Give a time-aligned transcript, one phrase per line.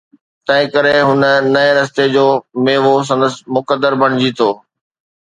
[0.45, 1.23] تنهنڪري هن
[1.53, 2.25] نئين رستي جو
[2.63, 4.49] ميوو سندس مقدر بڻجي ٿو.